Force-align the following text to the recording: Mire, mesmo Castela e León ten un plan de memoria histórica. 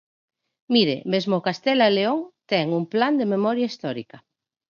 Mire, 0.73 0.95
mesmo 1.13 1.43
Castela 1.47 1.85
e 1.89 1.95
León 1.97 2.19
ten 2.51 2.65
un 2.79 2.83
plan 2.93 3.13
de 3.19 3.29
memoria 3.33 3.69
histórica. 3.71 4.17